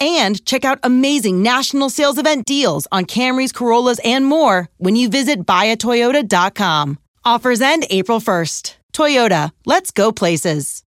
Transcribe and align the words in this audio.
and 0.00 0.44
check 0.44 0.64
out 0.64 0.78
amazing 0.82 1.42
national 1.42 1.90
sales 1.90 2.18
event 2.18 2.46
deals 2.46 2.86
on 2.92 3.04
Camrys, 3.04 3.54
Corollas, 3.54 4.00
and 4.04 4.26
more 4.26 4.68
when 4.78 4.96
you 4.96 5.08
visit 5.08 5.46
buyatoyota.com. 5.46 6.98
Offers 7.24 7.60
end 7.60 7.86
April 7.90 8.20
1st. 8.20 8.76
Toyota, 8.92 9.52
let's 9.64 9.90
go 9.90 10.12
places. 10.12 10.82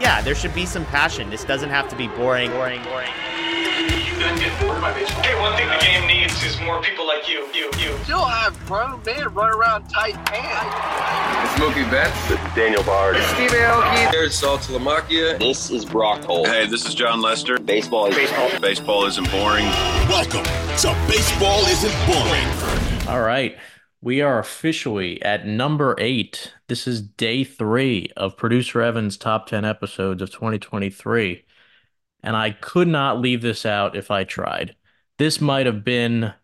Yeah, 0.00 0.20
there 0.22 0.34
should 0.34 0.54
be 0.54 0.66
some 0.66 0.84
passion. 0.86 1.30
This 1.30 1.44
doesn't 1.44 1.70
have 1.70 1.88
to 1.88 1.96
be 1.96 2.08
boring, 2.08 2.50
boring, 2.50 2.82
boring. 2.82 3.10
Hey, 4.38 5.40
one 5.40 5.56
thing 5.56 5.66
the 5.66 5.78
game 5.80 6.06
needs 6.06 6.42
is 6.44 6.60
more 6.60 6.82
people 6.82 7.06
like 7.06 7.26
you, 7.26 7.48
you, 7.54 7.70
you. 7.78 7.96
Still 8.04 8.24
have 8.26 8.54
grown 8.66 9.02
men 9.04 9.32
run 9.32 9.50
around 9.54 9.88
tight 9.88 10.14
pants. 10.26 11.50
It's 11.50 11.58
Mookie 11.58 11.90
Betts. 11.90 12.28
This 12.28 12.38
is 12.38 12.54
Daniel 12.54 12.82
Bard. 12.82 13.16
It's 13.16 13.26
Steve 13.28 13.50
Aoki. 13.52 14.10
Here's 14.10 14.38
Saltalamacchia. 14.38 15.38
This 15.38 15.70
is 15.70 15.86
Brock 15.86 16.22
Holt. 16.24 16.48
Hey, 16.48 16.66
this 16.66 16.86
is 16.86 16.94
Jon 16.94 17.22
Lester. 17.22 17.58
Baseball 17.58 18.08
is 18.08 18.14
baseball. 18.14 18.60
Baseball 18.60 19.06
isn't 19.06 19.30
boring. 19.30 19.64
Welcome 20.10 20.44
to 20.44 21.06
Baseball 21.08 21.60
Isn't 21.64 22.06
Boring. 22.06 23.08
All 23.08 23.22
right. 23.22 23.56
We 24.02 24.20
are 24.20 24.38
officially 24.38 25.20
at 25.22 25.46
number 25.46 25.96
eight. 25.98 26.52
This 26.68 26.86
is 26.86 27.00
day 27.00 27.42
three 27.42 28.10
of 28.18 28.36
producer 28.36 28.82
Evan's 28.82 29.16
top 29.16 29.46
10 29.46 29.64
episodes 29.64 30.20
of 30.20 30.30
2023. 30.30 31.45
And 32.26 32.36
I 32.36 32.50
could 32.50 32.88
not 32.88 33.20
leave 33.20 33.40
this 33.40 33.64
out 33.64 33.96
if 33.96 34.10
I 34.10 34.24
tried. 34.24 34.74
This 35.16 35.40
might 35.40 35.66
have 35.66 35.84
been 35.84 36.34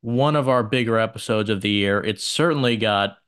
one 0.00 0.34
of 0.34 0.48
our 0.48 0.64
bigger 0.64 0.98
episodes 0.98 1.48
of 1.48 1.60
the 1.60 1.70
year. 1.70 2.00
It 2.00 2.20
certainly 2.20 2.76
got 2.76 3.18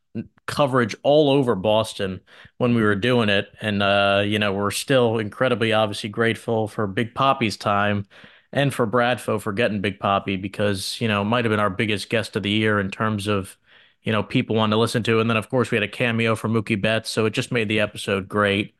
coverage 0.46 0.96
all 1.04 1.30
over 1.30 1.54
Boston 1.54 2.20
when 2.58 2.74
we 2.74 2.82
were 2.82 2.96
doing 2.96 3.28
it. 3.28 3.54
And, 3.60 3.80
uh, 3.80 4.24
you 4.26 4.40
know, 4.40 4.52
we're 4.52 4.72
still 4.72 5.18
incredibly, 5.18 5.72
obviously 5.72 6.10
grateful 6.10 6.66
for 6.66 6.88
Big 6.88 7.14
Papi's 7.14 7.56
time 7.56 8.06
and 8.52 8.74
for 8.74 8.88
Bradfo 8.88 9.40
for 9.40 9.52
getting 9.52 9.80
Big 9.80 10.00
Papi 10.00 10.42
because, 10.42 11.00
you 11.00 11.06
know, 11.06 11.22
might 11.22 11.44
have 11.44 11.50
been 11.50 11.60
our 11.60 11.70
biggest 11.70 12.10
guest 12.10 12.34
of 12.34 12.42
the 12.42 12.50
year 12.50 12.80
in 12.80 12.90
terms 12.90 13.28
of, 13.28 13.56
you 14.02 14.10
know, 14.10 14.24
people 14.24 14.56
wanting 14.56 14.72
to 14.72 14.78
listen 14.78 15.04
to. 15.04 15.20
And 15.20 15.30
then, 15.30 15.36
of 15.36 15.48
course, 15.48 15.70
we 15.70 15.76
had 15.76 15.84
a 15.84 15.88
cameo 15.88 16.34
from 16.34 16.52
Mookie 16.52 16.80
Betts. 16.82 17.08
So 17.08 17.24
it 17.26 17.30
just 17.34 17.52
made 17.52 17.68
the 17.68 17.78
episode 17.78 18.28
great. 18.28 18.74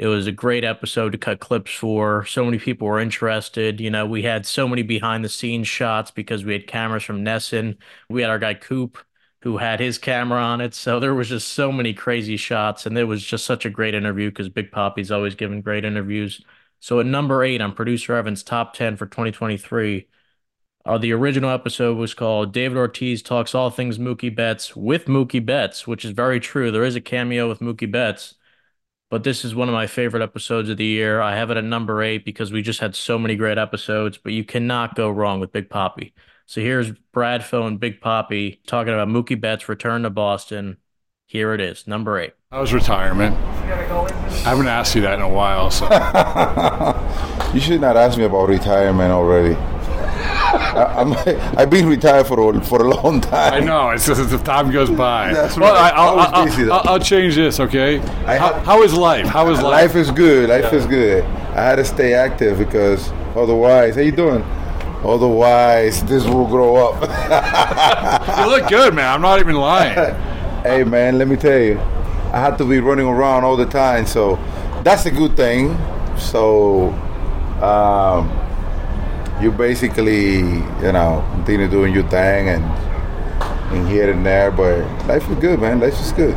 It 0.00 0.06
was 0.06 0.26
a 0.26 0.32
great 0.32 0.64
episode 0.64 1.12
to 1.12 1.18
cut 1.18 1.40
clips 1.40 1.72
for. 1.74 2.24
So 2.24 2.42
many 2.42 2.58
people 2.58 2.88
were 2.88 3.00
interested. 3.00 3.80
You 3.82 3.90
know, 3.90 4.06
we 4.06 4.22
had 4.22 4.46
so 4.46 4.66
many 4.66 4.80
behind 4.82 5.22
the 5.22 5.28
scenes 5.28 5.68
shots 5.68 6.10
because 6.10 6.42
we 6.42 6.54
had 6.54 6.66
cameras 6.66 7.02
from 7.04 7.22
NESN. 7.22 7.76
We 8.08 8.22
had 8.22 8.30
our 8.30 8.38
guy 8.38 8.54
Coop 8.54 8.96
who 9.42 9.58
had 9.58 9.78
his 9.78 9.98
camera 9.98 10.40
on 10.40 10.62
it. 10.62 10.72
So 10.72 11.00
there 11.00 11.14
was 11.14 11.28
just 11.28 11.48
so 11.48 11.70
many 11.70 11.92
crazy 11.92 12.38
shots. 12.38 12.86
And 12.86 12.96
it 12.96 13.04
was 13.04 13.22
just 13.22 13.44
such 13.44 13.66
a 13.66 13.70
great 13.70 13.94
interview 13.94 14.30
because 14.30 14.48
Big 14.48 14.72
Papi's 14.72 15.10
always 15.10 15.34
given 15.34 15.60
great 15.60 15.84
interviews. 15.84 16.42
So 16.78 16.98
at 17.00 17.04
number 17.04 17.44
eight 17.44 17.60
on 17.60 17.74
producer 17.74 18.14
Evan's 18.14 18.42
top 18.42 18.72
10 18.72 18.96
for 18.96 19.04
2023, 19.04 20.08
uh, 20.86 20.96
the 20.96 21.12
original 21.12 21.50
episode 21.50 21.98
was 21.98 22.14
called 22.14 22.54
David 22.54 22.78
Ortiz 22.78 23.20
Talks 23.20 23.54
All 23.54 23.68
Things 23.68 23.98
Mookie 23.98 24.34
Betts 24.34 24.74
with 24.74 25.06
Mookie 25.06 25.44
Betts, 25.44 25.86
which 25.86 26.06
is 26.06 26.12
very 26.12 26.40
true. 26.40 26.70
There 26.70 26.84
is 26.84 26.96
a 26.96 27.02
cameo 27.02 27.50
with 27.50 27.60
Mookie 27.60 27.90
Betts 27.90 28.36
but 29.10 29.24
this 29.24 29.44
is 29.44 29.54
one 29.54 29.68
of 29.68 29.74
my 29.74 29.88
favorite 29.88 30.22
episodes 30.22 30.68
of 30.68 30.76
the 30.76 30.84
year. 30.84 31.20
I 31.20 31.34
have 31.34 31.50
it 31.50 31.56
at 31.56 31.64
number 31.64 32.02
eight 32.02 32.24
because 32.24 32.52
we 32.52 32.62
just 32.62 32.80
had 32.80 32.94
so 32.94 33.18
many 33.18 33.34
great 33.34 33.58
episodes, 33.58 34.16
but 34.16 34.32
you 34.32 34.44
cannot 34.44 34.94
go 34.94 35.10
wrong 35.10 35.40
with 35.40 35.52
Big 35.52 35.68
Papi. 35.68 36.12
So 36.46 36.60
here's 36.60 36.92
Bradfo 37.14 37.66
and 37.66 37.78
Big 37.78 38.00
Papi 38.00 38.60
talking 38.66 38.94
about 38.94 39.08
Mookie 39.08 39.40
Betts' 39.40 39.68
return 39.68 40.04
to 40.04 40.10
Boston. 40.10 40.78
Here 41.26 41.52
it 41.52 41.60
is, 41.60 41.86
number 41.86 42.18
eight. 42.18 42.32
How's 42.50 42.72
retirement? 42.72 43.36
I 43.36 44.50
haven't 44.50 44.66
asked 44.66 44.94
you 44.94 45.02
that 45.02 45.14
in 45.14 45.22
a 45.22 45.28
while, 45.28 45.70
so. 45.70 45.84
you 47.54 47.60
should 47.60 47.80
not 47.80 47.96
ask 47.96 48.16
me 48.16 48.24
about 48.24 48.48
retirement 48.48 49.12
already. 49.12 49.54
I, 50.52 51.54
I've 51.56 51.70
been 51.70 51.86
retired 51.86 52.26
for 52.26 52.56
a, 52.56 52.60
for 52.64 52.84
a 52.84 52.88
long 52.88 53.20
time. 53.20 53.54
I 53.54 53.60
know. 53.60 53.90
It's 53.90 54.06
just 54.06 54.20
as 54.20 54.42
time 54.42 54.70
goes 54.70 54.90
by. 54.90 55.32
That's 55.32 55.56
well, 55.56 55.72
right. 55.72 55.92
I, 55.92 56.10
will 56.10 56.20
I'll, 56.20 56.72
I'll, 56.72 56.88
I'll, 56.94 56.98
change 56.98 57.36
this. 57.36 57.60
Okay. 57.60 57.98
How, 57.98 58.52
have, 58.52 58.64
how 58.64 58.82
is 58.82 58.94
life? 58.94 59.26
How 59.26 59.50
is 59.50 59.62
life? 59.62 59.94
Life 59.94 59.96
is 59.96 60.10
good. 60.10 60.48
Life 60.48 60.72
yeah. 60.72 60.74
is 60.74 60.86
good. 60.86 61.24
I 61.24 61.62
had 61.62 61.76
to 61.76 61.84
stay 61.84 62.14
active 62.14 62.58
because 62.58 63.10
otherwise, 63.36 63.94
how 63.94 64.00
you 64.00 64.12
doing? 64.12 64.42
Otherwise, 65.04 66.04
this 66.04 66.24
will 66.24 66.46
grow 66.46 66.76
up. 66.76 67.00
you 68.38 68.46
look 68.46 68.68
good, 68.68 68.94
man. 68.94 69.14
I'm 69.14 69.22
not 69.22 69.38
even 69.38 69.54
lying. 69.54 69.94
hey, 70.62 70.84
man. 70.84 71.18
Let 71.18 71.28
me 71.28 71.36
tell 71.36 71.58
you, 71.58 71.78
I 72.32 72.40
had 72.40 72.58
to 72.58 72.64
be 72.64 72.80
running 72.80 73.06
around 73.06 73.44
all 73.44 73.56
the 73.56 73.66
time, 73.66 74.06
so 74.06 74.36
that's 74.82 75.06
a 75.06 75.10
good 75.10 75.36
thing. 75.36 75.78
So. 76.18 76.90
Um, 77.62 78.49
you 79.42 79.50
basically, 79.50 80.38
you 80.38 80.92
know, 80.92 81.26
continue 81.32 81.68
doing 81.68 81.92
your 81.94 82.08
thing 82.08 82.48
and, 82.48 82.64
and 83.72 83.88
here 83.88 84.10
and 84.10 84.24
there. 84.24 84.50
But 84.50 84.86
life 85.06 85.28
is 85.30 85.38
good, 85.38 85.60
man. 85.60 85.80
Life 85.80 85.98
is 86.00 86.12
good. 86.12 86.36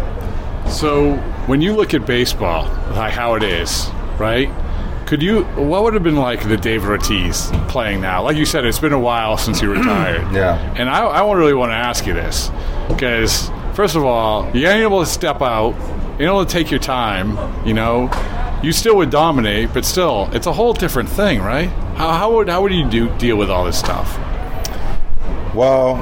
So 0.70 1.16
when 1.48 1.62
you 1.62 1.76
look 1.76 1.94
at 1.94 2.06
baseball, 2.06 2.64
like 2.92 3.14
how 3.14 3.36
it 3.36 3.44
is, 3.44 3.90
right? 4.18 4.50
Could 5.06 5.22
you? 5.22 5.44
What 5.44 5.84
would 5.84 5.94
have 5.94 6.04
been 6.04 6.16
like 6.16 6.48
the 6.48 6.56
David 6.58 6.90
Ortiz 6.90 7.52
playing 7.68 8.02
now? 8.02 8.24
Like 8.24 8.38
you 8.38 8.46
said, 8.46 8.66
it's 8.66 8.80
been 8.80 8.94
a 8.94 9.00
while 9.00 9.38
since 9.38 9.62
you 9.62 9.72
retired. 9.72 10.24
Yeah. 10.34 10.58
And 10.78 10.90
I, 10.90 11.04
I 11.04 11.34
really 11.34 11.54
want 11.54 11.72
to 11.72 11.76
ask 11.76 12.08
you 12.08 12.14
this 12.14 12.50
because 12.88 13.50
first 13.76 13.96
of 13.96 14.04
all, 14.04 14.50
you 14.56 14.68
ain't 14.68 14.82
able 14.82 15.02
to 15.02 15.06
step 15.06 15.42
out. 15.42 15.76
You're 16.18 16.30
able 16.30 16.46
to 16.46 16.52
take 16.52 16.72
your 16.72 16.80
time. 16.80 17.38
You 17.68 17.74
know, 17.74 18.08
you 18.63 18.71
still 18.71 18.95
would 18.95 19.10
dominate, 19.10 19.74
but 19.74 19.83
still, 19.83 20.30
it's 20.31 20.48
a 20.48 20.54
whole 20.54 20.71
different 20.74 21.10
thing, 21.10 21.42
right? 21.42 21.68
How, 21.98 22.13
how 22.13 22.33
would 22.33 22.48
how 22.48 22.62
would 22.62 22.71
you 22.71 22.89
do 22.89 23.10
deal 23.18 23.36
with 23.36 23.50
all 23.51 23.65
this 23.65 23.77
stuff? 23.77 24.18
Well, 25.54 25.98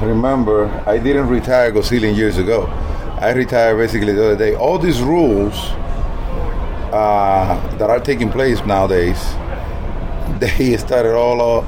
remember, 0.00 0.68
I 0.86 0.98
didn't 0.98 1.28
retire 1.28 1.72
gazillion 1.72 2.16
years 2.16 2.38
ago. 2.38 2.66
I 3.20 3.32
retired 3.32 3.76
basically 3.76 4.12
the 4.12 4.24
other 4.24 4.36
day. 4.36 4.54
All 4.54 4.78
these 4.78 5.02
rules 5.02 5.54
uh, 6.92 7.76
that 7.78 7.90
are 7.90 7.98
taking 7.98 8.30
place 8.30 8.64
nowadays, 8.64 9.20
they 10.38 10.76
started 10.76 11.16
all 11.16 11.62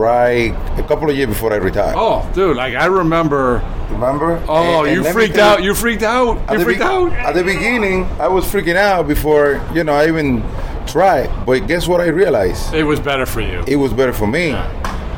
right 0.00 0.52
a 0.78 0.82
couple 0.88 1.10
of 1.10 1.16
years 1.16 1.28
before 1.28 1.52
I 1.52 1.56
retired. 1.56 1.94
Oh, 1.96 2.28
dude, 2.34 2.56
like 2.56 2.74
I 2.74 2.86
remember. 2.86 3.62
Remember? 3.90 4.40
Oh, 4.48 4.80
And- 4.80 4.88
and 4.88 4.96
you 4.96 5.12
freaked 5.12 5.38
out. 5.38 5.62
You 5.62 5.74
freaked 5.74 6.02
out. 6.02 6.38
You 6.50 6.60
freaked 6.60 6.80
be- 6.80 6.84
out. 6.86 7.12
At 7.12 7.34
the 7.34 7.44
beginning, 7.44 8.06
I 8.18 8.28
was 8.28 8.44
freaking 8.44 8.76
out 8.76 9.06
before 9.06 9.60
you 9.74 9.84
know 9.84 9.94
I 9.94 10.06
even 10.08 10.42
tried. 10.86 11.30
But 11.46 11.66
guess 11.66 11.86
what? 11.86 12.00
I 12.00 12.06
realized 12.08 12.74
It 12.74 12.84
was 12.84 13.00
better 13.00 13.26
for 13.26 13.40
you. 13.40 13.62
it 13.66 13.76
was 13.76 13.92
better 13.92 14.12
for 14.12 14.26
me 14.26 14.56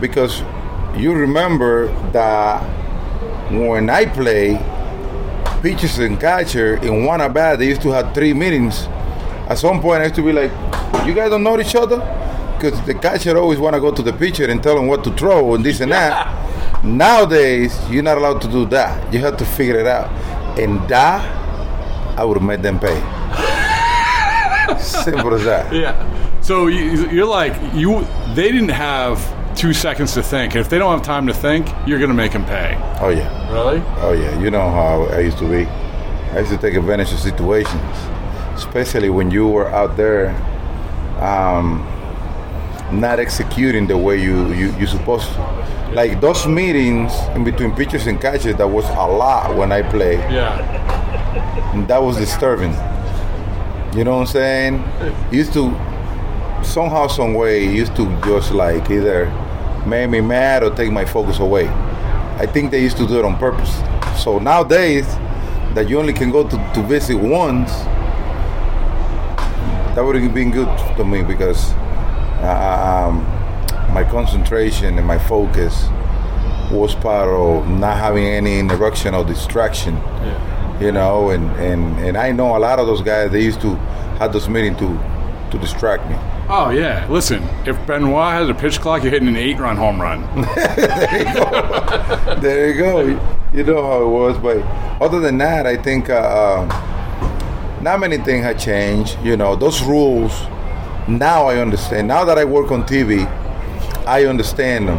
because 0.01 0.43
you 0.97 1.13
remember 1.13 1.89
that 2.13 2.63
when 3.51 3.89
I 3.91 4.07
play 4.07 4.59
pitchers 5.62 5.99
and 5.99 6.21
catcher 6.21 6.77
in 6.77 7.05
one 7.05 7.21
at 7.21 7.33
bat, 7.33 7.59
they 7.59 7.67
used 7.67 7.83
to 7.83 7.91
have 7.91 8.15
three 8.15 8.33
meetings. 8.35 8.89
At 9.49 9.59
some 9.59 9.81
point, 9.81 10.01
I 10.01 10.05
used 10.05 10.17
to 10.17 10.23
be 10.23 10.33
like, 10.33 10.51
"You 11.07 11.15
guys 11.15 11.31
don't 11.31 11.43
know 11.43 11.59
each 11.59 11.75
other," 11.77 11.99
because 12.59 12.81
the 12.83 12.95
catcher 12.95 13.37
always 13.39 13.59
want 13.59 13.75
to 13.75 13.81
go 13.81 13.91
to 13.93 14.03
the 14.03 14.12
pitcher 14.12 14.47
and 14.51 14.62
tell 14.62 14.77
him 14.79 14.87
what 14.89 15.05
to 15.05 15.11
throw 15.12 15.55
and 15.55 15.65
this 15.65 15.81
and 15.81 15.93
that. 15.93 16.29
Nowadays, 16.87 17.77
you're 17.91 18.05
not 18.05 18.17
allowed 18.17 18.41
to 18.43 18.49
do 18.49 18.65
that. 18.67 19.12
You 19.12 19.19
have 19.19 19.37
to 19.38 19.44
figure 19.44 19.77
it 19.77 19.87
out, 19.87 20.09
and 20.56 20.88
that 20.88 21.21
I 22.17 22.25
would 22.25 22.37
have 22.37 22.47
made 22.47 22.62
them 22.62 22.79
pay. 22.79 22.94
Simple 24.79 25.35
as 25.35 25.44
that. 25.44 25.73
Yeah. 25.75 26.41
So 26.41 26.69
you, 26.69 27.11
you're 27.11 27.27
like 27.27 27.55
you. 27.75 28.06
They 28.35 28.53
didn't 28.53 28.69
have 28.69 29.19
two 29.56 29.73
seconds 29.73 30.15
to 30.15 30.23
think. 30.23 30.55
If 30.55 30.69
they 30.71 30.79
don't 30.79 30.97
have 30.97 31.05
time 31.05 31.27
to 31.27 31.35
think, 31.35 31.69
you're 31.87 31.99
gonna 31.99 32.15
make 32.15 32.33
them 32.33 32.44
pay. 32.44 32.77
Oh 33.00 33.09
yeah. 33.09 33.53
Really? 33.53 33.83
Oh 33.97 34.12
yeah, 34.12 34.41
you 34.41 34.50
know 34.53 34.71
how 34.71 35.09
I 35.11 35.21
used 35.21 35.38
to 35.38 35.49
be. 35.49 35.67
I 35.67 36.41
used 36.41 36.53
to 36.53 36.59
take 36.59 36.75
advantage 36.75 37.12
of 37.12 37.19
situations, 37.19 37.97
especially 38.55 39.11
when 39.11 39.33
you 39.33 39.49
were 39.49 39.69
out 39.71 39.97
there, 39.97 40.31
um, 41.21 41.85
not 42.93 43.19
executing 43.19 43.88
the 43.88 43.97
way 43.97 44.23
you 44.23 44.53
you 44.53 44.73
you 44.79 44.87
supposed 44.87 45.27
to. 45.33 45.75
Like 45.97 46.21
those 46.21 46.47
meetings 46.47 47.11
in 47.35 47.43
between 47.43 47.75
pitchers 47.75 48.07
and 48.07 48.21
catchers, 48.21 48.55
that 48.57 48.69
was 48.69 48.85
a 48.85 49.07
lot 49.07 49.57
when 49.57 49.73
I 49.73 49.81
played. 49.81 50.19
Yeah. 50.31 50.61
And 51.73 51.89
that 51.89 52.03
was 52.03 52.19
disturbing. 52.19 52.73
You 53.97 54.05
know 54.05 54.19
what 54.19 54.21
I'm 54.21 54.27
saying? 54.27 54.85
Used 55.33 55.55
to 55.55 55.71
somehow, 56.63 57.07
some 57.07 57.33
way, 57.33 57.65
used 57.65 57.97
to 57.97 58.05
just 58.27 58.53
like 58.53 58.91
either 58.91 59.25
make 59.87 60.11
me 60.11 60.21
mad 60.21 60.65
or 60.65 60.77
take 60.77 60.93
my 60.93 61.07
focus 61.07 61.39
away. 61.39 61.67
I 61.67 62.45
think 62.45 62.73
they 62.73 62.83
used 62.83 62.99
to 62.99 63.07
do 63.07 63.19
it 63.19 63.25
on 63.25 63.39
purpose. 63.39 63.75
So 64.23 64.39
nowadays, 64.39 65.07
that 65.75 65.89
you 65.89 65.99
only 65.99 66.13
can 66.13 66.31
go 66.31 66.47
to, 66.47 66.57
to 66.75 66.83
visit 66.83 67.17
once, 67.17 67.73
that 69.95 70.05
would 70.05 70.17
have 70.17 70.35
been 70.35 70.51
good 70.51 70.69
to 70.99 71.05
me 71.07 71.23
because 71.23 71.73
uh, 72.43 73.09
um, 73.09 73.36
my 73.97 74.05
concentration 74.05 74.99
and 74.99 75.07
my 75.07 75.19
focus 75.19 75.87
was 76.71 76.95
part 76.97 77.31
of 77.31 77.67
not 77.67 77.97
having 77.97 78.27
any 78.27 78.59
interruption 78.59 79.15
or 79.15 79.25
distraction. 79.25 79.95
Yeah. 79.95 80.81
You 80.83 80.93
know, 80.93 81.31
and, 81.31 81.51
and, 81.53 81.99
and 82.01 82.15
I 82.19 82.31
know 82.31 82.59
a 82.59 82.61
lot 82.69 82.79
of 82.79 82.87
those 82.87 83.01
guys, 83.01 83.31
they 83.31 83.43
used 83.43 83.63
to 83.63 83.75
have 84.21 84.35
those 84.35 84.51
meetings 84.51 84.79
to, 84.81 84.89
to 85.51 85.59
distract 85.59 86.05
me. 86.11 86.17
Oh 86.51 86.69
yeah. 86.69 87.07
Listen, 87.09 87.43
if 87.65 87.75
Benoit 87.87 88.33
has 88.33 88.51
a 88.51 88.55
pitch 88.55 88.81
clock, 88.81 89.03
you're 89.03 89.13
hitting 89.13 89.29
an 89.29 89.37
eight-run 89.37 89.79
home 89.79 89.99
run. 89.99 90.21
there 90.55 91.19
you 91.19 91.35
go. 91.35 92.41
there 92.43 92.69
You 92.69 92.79
go. 92.79 93.01
You 93.55 93.65
know 93.65 93.83
how 93.83 94.03
it 94.03 94.11
was, 94.21 94.37
but 94.37 94.59
other 95.01 95.21
than 95.21 95.39
that, 95.39 95.67
I 95.67 95.79
think 95.79 96.11
uh, 96.11 96.17
uh, 96.17 97.81
not 97.81 97.99
many 97.99 98.19
things 98.19 98.45
have 98.45 98.61
changed. 98.61 99.17
You 99.23 99.39
know, 99.39 99.57
those 99.57 99.83
rules. 99.83 100.33
Now 101.09 101.47
I 101.47 101.61
understand. 101.61 102.09
Now 102.09 102.25
that 102.27 102.37
I 102.37 102.45
work 102.45 102.71
on 102.71 102.83
TV, 102.83 103.25
I 104.06 104.26
understand 104.26 104.88
them 104.88 104.99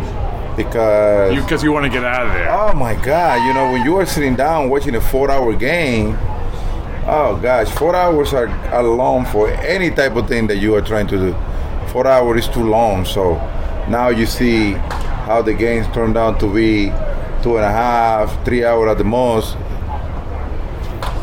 because 0.58 1.36
Because 1.36 1.64
you, 1.64 1.72
want 1.72 1.86
to 1.86 1.90
get 1.90 2.04
out 2.04 2.26
of 2.26 2.34
there. 2.34 2.50
Oh 2.52 2.74
my 2.74 2.96
God! 2.96 3.46
You 3.48 3.54
know, 3.54 3.72
when 3.72 3.86
you 3.86 3.96
are 3.98 4.06
sitting 4.06 4.36
down 4.36 4.70
watching 4.70 4.96
a 4.96 5.02
four-hour 5.02 5.54
game, 5.54 6.18
oh 7.06 7.40
gosh, 7.42 7.70
four 7.70 7.96
hours 7.96 8.34
are, 8.34 8.48
are 8.48 8.84
long 8.84 9.26
for 9.26 9.50
any 9.50 9.92
type 9.92 10.16
of 10.16 10.28
thing 10.28 10.48
that 10.48 10.58
you 10.58 10.76
are 10.76 10.82
trying 10.82 11.08
to 11.08 11.18
do. 11.18 11.36
Four 11.92 12.08
hours 12.08 12.46
is 12.46 12.54
too 12.54 12.64
long. 12.68 13.06
So 13.06 13.36
now 13.88 14.10
you 14.10 14.26
see 14.26 14.74
how 15.28 15.42
the 15.42 15.54
games 15.54 15.88
turned 15.94 16.18
out 16.18 16.40
to 16.42 16.54
be 16.54 16.88
two 17.44 17.56
and 17.56 17.66
a 17.66 17.72
half, 17.72 18.44
three 18.44 18.66
hours 18.66 18.90
at 18.90 18.98
the 18.98 19.04
most. 19.04 19.56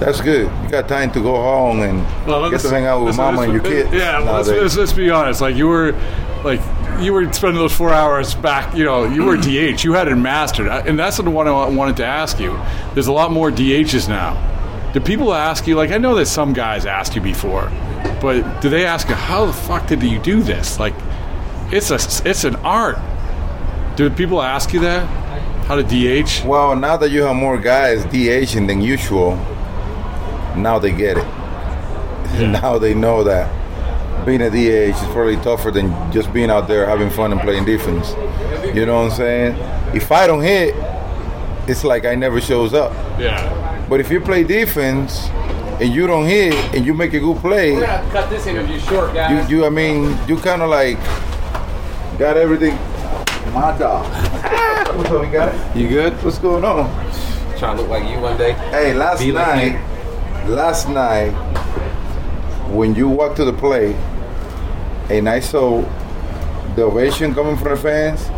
That's 0.01 0.21
good. 0.21 0.51
You 0.65 0.71
got 0.71 0.89
time 0.89 1.11
to 1.13 1.21
go 1.21 1.35
home 1.35 1.81
and 1.81 2.03
Well, 2.27 2.51
get 2.51 2.61
to 2.61 2.71
hang 2.71 2.87
out 2.87 3.05
with 3.05 3.17
mama 3.17 3.43
and 3.43 3.53
your 3.53 3.63
kids. 3.63 3.93
Yeah, 3.93 4.21
well, 4.21 4.37
let's, 4.37 4.49
let's, 4.49 4.77
let's 4.77 4.93
be 4.93 5.11
honest. 5.11 5.41
Like 5.41 5.55
you 5.55 5.67
were, 5.67 5.93
like 6.45 6.61
you 7.01 7.13
were 7.13 7.31
spending 7.33 7.59
those 7.59 7.75
four 7.75 7.93
hours 7.93 8.35
back. 8.35 8.75
You 8.75 8.85
know, 8.85 9.05
you 9.05 9.25
were 9.25 9.37
DH. 9.77 9.85
You 9.85 9.93
had 9.93 10.09
it 10.09 10.17
mastered, 10.17 10.69
and 10.69 10.99
that's 10.99 11.17
the 11.17 11.31
one 11.31 11.49
I 11.49 11.69
wanted 11.69 11.97
to 11.99 12.05
ask 12.05 12.39
you. 12.39 12.59
There's 12.95 13.07
a 13.07 13.13
lot 13.13 13.31
more 13.33 13.51
DHs 13.51 14.09
now. 14.09 14.53
Do 14.93 15.01
people 15.01 15.35
ask 15.35 15.67
you? 15.67 15.75
Like 15.75 15.91
I 15.91 15.99
know 15.99 16.15
that 16.17 16.27
some 16.27 16.53
guys 16.53 16.87
asked 16.87 17.15
you 17.15 17.21
before, 17.21 17.71
but 18.21 18.61
do 18.61 18.69
they 18.69 18.87
ask 18.87 19.09
you 19.09 19.15
how 19.15 19.47
the 19.47 19.53
fuck 19.53 19.89
did 19.89 20.03
you 20.03 20.21
do 20.21 20.43
this? 20.43 20.79
Like, 20.79 20.95
it's 21.73 21.91
a 21.91 21.97
it's 22.29 22.45
an 22.45 22.57
art. 22.57 22.99
Do 23.97 24.09
people 24.11 24.41
ask 24.41 24.73
you 24.73 24.81
that? 24.81 25.07
How 25.67 25.77
to 25.77 25.83
DH? 25.83 26.45
Well, 26.45 26.77
now 26.77 26.97
that 26.99 27.11
you 27.11 27.23
have 27.23 27.35
more 27.37 27.59
guys 27.59 28.05
DHing 28.07 28.67
than 28.67 28.83
usual, 28.83 29.37
now 30.57 30.79
they 30.79 30.93
get 30.93 31.19
it. 31.19 31.27
Now 32.35 32.79
they 32.79 32.95
know 32.95 33.23
that 33.23 33.64
being 34.25 34.41
a 34.43 34.51
DH 34.51 34.95
is 34.97 35.07
probably 35.13 35.37
tougher 35.37 35.71
than 35.71 35.91
just 36.13 36.33
being 36.33 36.51
out 36.51 36.67
there 36.69 36.87
having 36.87 37.11
fun 37.11 37.33
and 37.33 37.41
playing 37.41 37.65
defense. 37.65 38.11
You 38.75 38.87
know 38.87 39.03
what 39.03 39.11
I'm 39.13 39.17
saying? 39.17 39.57
If 39.95 40.11
I 40.11 40.27
don't 40.27 40.43
hit, 40.43 40.75
it's 41.69 41.85
like 41.85 42.05
I 42.05 42.15
never 42.15 42.41
shows 42.41 42.75
up. 42.75 42.93
Yeah. 43.19 43.87
But 43.89 44.01
if 44.01 44.11
you 44.11 44.21
play 44.21 44.43
defense 44.45 45.29
and 45.81 45.93
you 45.93 46.07
don't 46.07 46.27
hit 46.27 46.55
and 46.75 46.87
you 46.87 46.95
make 46.95 47.13
a 47.13 47.21
good 47.21 47.37
play, 47.39 47.73
We're 47.75 47.87
gonna 47.87 48.11
cut 48.11 48.31
this 48.31 48.47
interview 48.47 48.79
short, 48.81 49.13
guys. 49.15 49.51
you, 49.51 49.59
you 49.59 49.67
I 49.67 49.69
mean, 49.71 50.17
you 50.27 50.37
kind 50.39 50.63
of 50.63 50.71
like 50.71 50.99
got 52.19 52.37
everything. 52.37 52.77
My 53.53 53.77
dog. 53.79 54.07
What's 54.97 55.11
up, 55.11 55.31
guys? 55.33 55.77
You 55.77 55.89
good? 55.89 56.13
What's 56.25 56.39
going 56.39 56.65
on? 56.65 56.89
Trying 57.59 57.77
to 57.77 57.83
look 57.83 57.91
like 57.91 58.09
you 58.09 58.19
one 58.21 58.37
day. 58.39 58.53
Hey, 58.53 58.95
last 58.95 59.21
Be 59.21 59.33
like 59.33 59.47
night, 59.75 60.49
last 60.49 60.89
night, 60.89 61.31
when 62.71 62.95
you 62.95 63.09
walked 63.09 63.37
to 63.37 63.45
the 63.45 63.53
plate, 63.53 63.95
and 65.11 65.29
I 65.29 65.41
saw 65.41 65.83
the 66.77 66.83
ovation 66.85 67.35
coming 67.35 67.57
from 67.57 67.69
the 67.71 67.77
fans, 67.77 68.29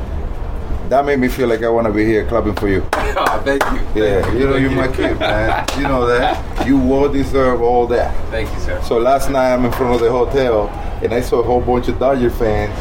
that 0.91 1.05
made 1.05 1.19
me 1.19 1.29
feel 1.29 1.49
like 1.49 1.63
I 1.63 1.69
want 1.69 1.87
to 1.87 1.93
be 1.93 2.05
here 2.05 2.27
clapping 2.27 2.55
for 2.55 2.69
you. 2.69 2.87
Oh, 3.19 3.41
thank 3.47 3.63
you. 3.65 4.03
Yeah, 4.03 4.21
Thank 4.21 4.39
you 4.39 4.47
know 4.47 4.57
you're 4.57 4.71
my 4.71 4.89
kid, 4.89 5.19
man. 5.19 5.67
You 5.79 5.85
know 5.85 6.07
that. 6.07 6.67
You 6.67 6.77
will 6.77 7.11
deserve 7.11 7.63
all 7.63 7.87
that. 7.87 8.15
Thank 8.31 8.53
you, 8.53 8.61
sir. 8.61 8.83
So 8.83 8.99
last 8.99 9.31
night 9.31 9.55
I'm 9.55 9.65
in 9.65 9.73
front 9.73 9.95
of 9.95 10.01
the 10.03 10.11
hotel, 10.11 10.69
and 11.03 11.15
I 11.15 11.23
saw 11.23 11.41
a 11.41 11.43
whole 11.43 11.63
bunch 11.63 11.89
of 11.89 11.99
Dodger 11.99 12.29
fans. 12.29 12.79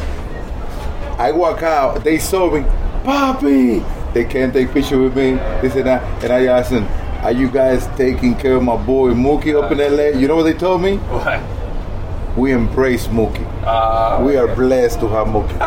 I 1.17 1.31
walk 1.31 1.63
out, 1.63 2.03
they 2.03 2.17
saw 2.17 2.51
me, 2.51 2.61
Papi. 3.05 4.13
They 4.13 4.25
can't 4.25 4.51
take 4.51 4.71
picture 4.71 4.99
with 5.01 5.15
me. 5.15 5.35
They 5.61 5.69
said 5.69 5.85
that, 5.85 6.03
and 6.21 6.33
I 6.33 6.47
asked 6.47 6.71
them, 6.71 6.85
"Are 7.23 7.31
you 7.31 7.49
guys 7.49 7.87
taking 7.95 8.35
care 8.35 8.55
of 8.57 8.63
my 8.63 8.75
boy 8.75 9.11
Mookie 9.11 9.55
up 9.55 9.71
in 9.71 9.77
LA?" 9.77 10.19
You 10.19 10.27
know 10.27 10.35
what 10.35 10.43
they 10.43 10.53
told 10.53 10.81
me? 10.81 10.97
What? 10.97 11.39
We 12.35 12.51
embrace 12.51 13.07
Mookie. 13.07 13.45
Uh, 13.63 14.21
we 14.21 14.35
are 14.35 14.53
blessed 14.53 14.99
to 14.99 15.07
have 15.07 15.27
Mookie. 15.27 15.57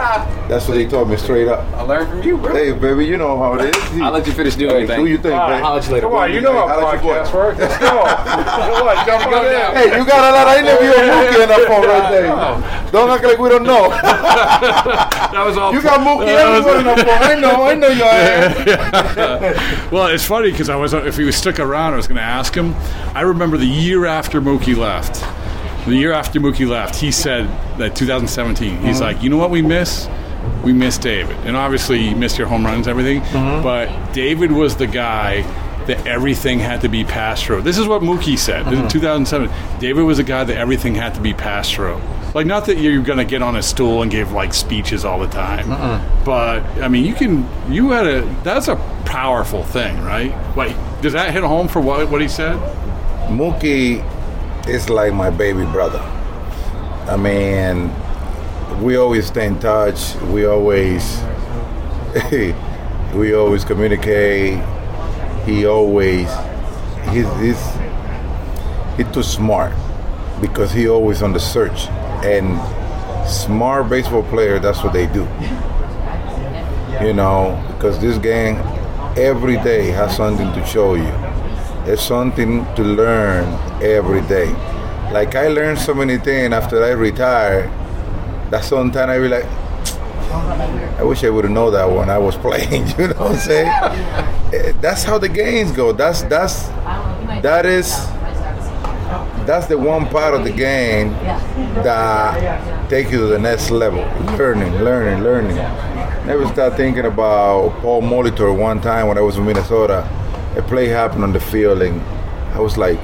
That's 0.48 0.68
what 0.68 0.74
they 0.74 0.86
told 0.86 1.08
me 1.08 1.16
straight 1.16 1.48
up. 1.48 1.64
I 1.74 1.80
learned 1.82 2.10
from 2.10 2.22
you, 2.22 2.36
bro. 2.36 2.52
Hey, 2.54 2.72
baby, 2.72 3.06
you 3.06 3.16
know 3.16 3.38
how 3.38 3.54
it 3.54 3.74
is. 3.74 4.00
I'll 4.02 4.12
let 4.12 4.26
you 4.26 4.34
finish 4.34 4.54
doing 4.54 4.72
Hey, 4.72 4.86
your. 4.86 4.96
Do 4.98 5.06
you 5.06 5.16
think, 5.16 5.32
All 5.34 5.48
right, 5.48 5.56
babe? 5.56 5.64
I'll 5.64 5.74
let 5.76 5.86
you 5.86 5.92
later. 5.94 6.06
Come 6.08 6.16
on, 6.16 6.32
you 6.32 6.40
know 6.42 6.52
how 6.52 6.66
I'll 6.68 6.84
let 6.84 7.02
you 7.02 7.10
podcasts 7.10 7.32
go. 7.32 7.38
work. 7.38 7.56
Let's 7.58 7.78
go. 7.78 7.88
Come 7.88 8.88
on, 8.88 9.06
jump 9.06 9.26
on 9.32 9.46
in. 9.46 9.76
Hey, 9.76 9.98
you 9.98 10.04
got 10.04 10.20
a 10.28 10.32
lot 10.36 10.46
of 10.46 10.60
interview 10.62 10.90
of 10.90 11.08
Mookie 11.08 11.42
in 11.42 11.48
that 11.48 11.64
phone 11.68 11.86
right 11.88 12.10
there. 12.12 12.92
Don't 12.92 13.10
act 13.10 13.24
like 13.24 13.38
we 13.38 13.48
don't 13.48 13.64
know. 13.64 13.88
That 15.28 15.44
was 15.46 15.56
all. 15.56 15.72
You 15.72 15.82
got 15.82 16.00
Mookie 16.00 16.26
that 16.26 16.48
was- 16.50 16.66
everywhere 16.66 16.78
in 16.80 16.84
that 16.84 16.98
phone. 17.06 17.30
I 17.30 17.34
know, 17.40 17.62
I 17.64 17.74
know 17.74 17.88
your 17.88 18.06
ass. 18.06 19.90
well, 19.92 20.06
it's 20.08 20.24
funny 20.24 20.50
because 20.50 20.68
I 20.68 20.76
was 20.76 20.92
if 20.94 21.16
he 21.16 21.24
was 21.24 21.36
stuck 21.36 21.58
around, 21.60 21.92
I 21.94 21.96
was 21.96 22.06
going 22.06 22.16
to 22.16 22.22
ask 22.22 22.54
him. 22.54 22.74
I 23.14 23.22
remember 23.22 23.56
the 23.56 23.66
year 23.66 24.04
after 24.06 24.40
Mookie 24.40 24.76
left, 24.76 25.22
the 25.88 25.96
year 25.96 26.12
after 26.12 26.40
Mookie 26.40 26.68
left, 26.68 26.96
he 26.96 27.10
said 27.10 27.48
that 27.78 27.94
2017. 27.94 28.78
He's 28.82 28.98
Mhm. 28.98 29.00
like, 29.00 29.22
you 29.22 29.30
know 29.30 29.36
what 29.36 29.50
we 29.50 29.62
miss? 29.62 30.08
We 30.64 30.72
miss 30.72 30.98
David, 30.98 31.36
and 31.44 31.56
obviously 31.56 32.00
you 32.08 32.16
missed 32.16 32.38
your 32.38 32.46
home 32.48 32.64
runs, 32.64 32.86
and 32.86 32.88
everything. 32.88 33.20
Mhm. 33.32 33.62
But 33.62 33.88
David 34.12 34.50
was 34.52 34.76
the 34.76 34.86
guy 34.86 35.44
that 35.86 36.06
everything 36.06 36.58
had 36.58 36.80
to 36.82 36.88
be 36.88 37.02
passed 37.04 37.44
through. 37.46 37.62
This 37.62 37.78
is 37.78 37.86
what 37.86 38.02
Mookie 38.02 38.38
said 38.38 38.66
in 38.68 38.82
Mhm. 38.82 38.88
2007. 38.90 39.48
David 39.78 40.04
was 40.04 40.18
a 40.18 40.22
guy 40.22 40.44
that 40.44 40.56
everything 40.56 40.94
had 40.94 41.14
to 41.14 41.20
be 41.20 41.32
passed 41.32 41.74
through. 41.74 41.96
Like, 42.34 42.44
not 42.46 42.66
that 42.66 42.76
you're 42.76 43.00
going 43.00 43.18
to 43.18 43.24
get 43.24 43.42
on 43.42 43.56
a 43.56 43.62
stool 43.62 44.02
and 44.02 44.10
give 44.10 44.32
like 44.32 44.52
speeches 44.52 45.04
all 45.04 45.18
the 45.18 45.26
time, 45.28 45.70
Uh-uh. 45.72 45.98
but 46.24 46.62
I 46.82 46.88
mean, 46.88 47.04
you 47.06 47.14
can. 47.14 47.46
You 47.70 47.90
had 47.92 48.06
a. 48.06 48.22
That's 48.44 48.68
a 48.68 48.76
powerful 49.06 49.62
thing, 49.64 50.02
right? 50.04 50.34
Wait, 50.54 50.74
does 51.00 51.14
that 51.14 51.30
hit 51.32 51.42
home 51.42 51.68
for 51.68 51.80
what 51.80 52.10
what 52.10 52.20
he 52.20 52.28
said? 52.28 52.58
Mookie 53.30 54.02
is 54.68 54.90
like 54.90 55.14
my 55.14 55.30
baby 55.30 55.64
brother. 55.64 56.00
I 57.08 57.16
mean, 57.16 57.90
we 58.82 58.96
always 58.96 59.26
stay 59.26 59.46
in 59.46 59.58
touch. 59.58 60.14
We 60.32 60.44
always, 60.44 61.20
we 63.14 63.34
always 63.34 63.64
communicate. 63.64 64.62
He 65.46 65.66
always, 65.66 66.28
he's, 67.10 67.26
he's, 67.40 67.62
he's 68.96 69.10
too 69.12 69.22
smart 69.22 69.72
because 70.40 70.70
he 70.70 70.88
always 70.88 71.22
on 71.22 71.32
the 71.32 71.40
search. 71.40 71.88
And 72.22 72.58
smart 73.28 73.88
baseball 73.88 74.22
player, 74.24 74.58
that's 74.58 74.84
what 74.84 74.92
they 74.92 75.06
do. 75.06 75.26
You 77.04 77.14
know, 77.14 77.62
because 77.68 77.98
this 78.00 78.18
game 78.18 78.56
every 79.16 79.56
day 79.62 79.86
has 79.88 80.14
something 80.16 80.52
to 80.52 80.66
show 80.66 80.94
you. 80.94 81.37
There's 81.88 82.02
something 82.02 82.66
to 82.74 82.82
learn 82.82 83.46
every 83.82 84.20
day. 84.28 84.52
Like 85.10 85.34
I 85.34 85.48
learned 85.48 85.78
so 85.78 85.94
many 85.94 86.18
things 86.18 86.52
after 86.52 86.84
I 86.84 86.90
retired. 86.90 87.70
That 88.50 88.62
sometimes 88.62 89.08
I 89.08 89.18
be 89.18 89.26
like, 89.28 89.46
I 91.00 91.02
wish 91.02 91.24
I 91.24 91.30
would 91.30 91.44
have 91.44 91.52
known 91.54 91.72
that 91.72 91.90
when 91.90 92.10
I 92.10 92.18
was 92.18 92.36
playing. 92.46 92.88
You 92.98 93.08
know 93.08 93.14
what 93.14 93.30
I'm 93.32 93.36
saying? 93.38 93.68
Eh, 94.52 94.72
That's 94.82 95.02
how 95.02 95.16
the 95.16 95.30
games 95.30 95.72
go. 95.72 95.92
That's 95.92 96.20
that's 96.24 96.66
that 97.40 97.64
is 97.64 97.88
that's 99.46 99.66
the 99.66 99.78
one 99.78 100.04
part 100.08 100.34
of 100.34 100.44
the 100.44 100.52
game 100.52 101.12
that 101.82 102.90
take 102.90 103.10
you 103.10 103.16
to 103.20 103.26
the 103.28 103.38
next 103.38 103.70
level. 103.70 104.00
Learning, 104.36 104.74
learning, 104.82 105.24
learning. 105.24 105.56
Never 106.26 106.46
start 106.48 106.76
thinking 106.76 107.06
about 107.06 107.70
Paul 107.80 108.02
Molitor 108.02 108.54
one 108.54 108.82
time 108.82 109.06
when 109.08 109.16
I 109.16 109.22
was 109.22 109.38
in 109.38 109.46
Minnesota. 109.46 110.06
A 110.58 110.62
play 110.62 110.88
happened 110.88 111.22
on 111.22 111.32
the 111.32 111.40
field 111.40 111.82
and 111.82 112.00
I 112.52 112.60
was 112.60 112.76
like, 112.76 112.98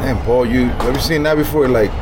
man, 0.00 0.16
Paul, 0.24 0.46
you 0.46 0.66
have 0.66 0.94
you 0.94 1.00
seen 1.00 1.22
that 1.24 1.36
before? 1.36 1.68
Like, 1.68 1.92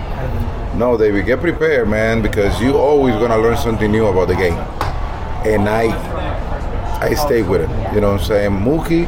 no, 0.77 0.97
David, 0.97 1.27
get 1.27 1.41
prepared, 1.41 1.89
man, 1.89 2.23
because 2.23 2.61
you 2.61 2.77
always 2.77 3.15
gonna 3.17 3.39
learn 3.39 3.57
something 3.57 3.91
new 3.91 4.07
about 4.07 4.29
the 4.29 4.37
game. 4.37 4.59
And 5.45 5.69
I 5.69 5.87
I 7.01 7.15
stay 7.15 7.43
with 7.43 7.63
it. 7.63 7.95
You 7.95 8.01
know 8.01 8.13
what 8.13 8.21
I'm 8.21 8.27
saying? 8.27 8.51
Mookie, 8.53 9.07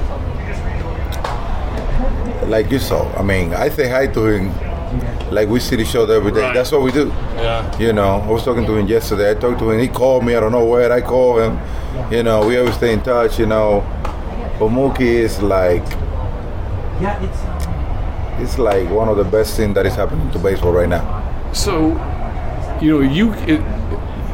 like 2.48 2.70
you 2.70 2.78
saw. 2.78 3.08
I 3.16 3.22
mean, 3.22 3.54
I 3.54 3.68
say 3.68 3.88
hi 3.88 4.06
to 4.08 4.26
him 4.26 4.52
like 5.30 5.48
we 5.48 5.60
see 5.60 5.76
the 5.76 5.84
show 5.84 6.04
every 6.10 6.32
day. 6.32 6.40
Right. 6.40 6.54
That's 6.54 6.72
what 6.72 6.82
we 6.82 6.90
do. 6.92 7.08
Yeah. 7.36 7.78
You 7.78 7.92
know, 7.92 8.20
I 8.20 8.26
was 8.26 8.44
talking 8.44 8.64
to 8.66 8.76
him 8.76 8.86
yesterday. 8.86 9.30
I 9.30 9.34
talked 9.34 9.58
to 9.60 9.70
him. 9.70 9.78
He 9.78 9.88
called 9.88 10.24
me. 10.24 10.34
I 10.34 10.40
don't 10.40 10.52
know 10.52 10.64
where. 10.64 10.90
I 10.90 11.00
called 11.00 11.42
him. 11.42 11.60
You 12.10 12.22
know, 12.22 12.46
we 12.46 12.58
always 12.58 12.74
stay 12.74 12.92
in 12.92 13.02
touch. 13.02 13.38
You 13.38 13.46
know, 13.46 13.84
but 14.58 14.68
Mookie 14.70 15.00
is 15.00 15.40
like, 15.40 15.84
yeah, 17.00 17.22
it's 17.22 17.42
um, 17.44 18.42
it's 18.42 18.58
like 18.58 18.88
one 18.90 19.08
of 19.08 19.16
the 19.16 19.24
best 19.24 19.56
things 19.56 19.74
that 19.74 19.86
is 19.86 19.94
happening 19.94 20.30
to 20.32 20.38
baseball 20.38 20.72
right 20.72 20.88
now. 20.88 21.52
So, 21.52 21.88
you 22.80 22.90
know, 22.90 23.00
you 23.00 23.32
it, 23.46 23.60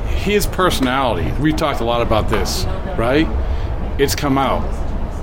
his 0.09 0.47
personality. 0.47 1.31
We 1.40 1.52
talked 1.52 1.81
a 1.81 1.85
lot 1.85 2.00
about 2.00 2.28
this, 2.28 2.64
right? 2.97 3.28
It's 3.99 4.14
come 4.14 4.38
out. 4.38 4.62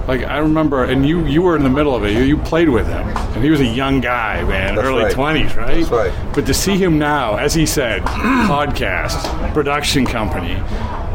Like 0.07 0.23
I 0.23 0.39
remember, 0.39 0.83
and 0.83 1.05
you 1.05 1.25
you 1.25 1.41
were 1.41 1.55
in 1.55 1.63
the 1.63 1.69
middle 1.69 1.95
of 1.95 2.03
it. 2.03 2.13
You, 2.13 2.23
you 2.23 2.37
played 2.37 2.69
with 2.69 2.87
him, 2.87 3.07
and 3.07 3.43
he 3.43 3.49
was 3.49 3.59
a 3.61 3.65
young 3.65 4.01
guy, 4.01 4.43
man, 4.43 4.75
That's 4.75 4.87
early 4.87 5.03
right. 5.03 5.13
twenties, 5.13 5.55
right? 5.55 5.75
That's 5.77 5.89
right. 5.91 6.33
But 6.33 6.45
to 6.47 6.53
see 6.53 6.75
him 6.77 6.97
now, 6.97 7.37
as 7.37 7.53
he 7.53 7.65
said, 7.65 8.01
podcast, 8.05 9.53
production 9.53 10.05
company, 10.05 10.61